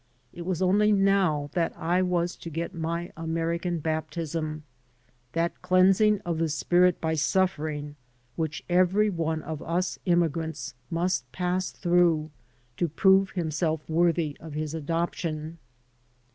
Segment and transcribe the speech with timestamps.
[0.33, 4.63] It was only now that I was to get my American baptism—
[5.35, 7.93] ^that cleansing of the spirit by suflfering
[8.35, 12.31] which every one of us immigrants must pass through
[12.77, 15.59] to prove himself worthy of his adoption.